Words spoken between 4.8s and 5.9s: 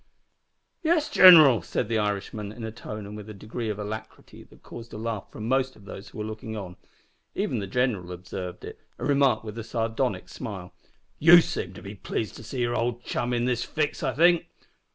a laugh from most of